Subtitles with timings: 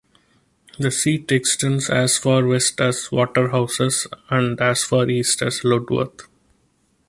[0.79, 6.27] The seat extends as far west as Waterhouses and as far east as Ludworth.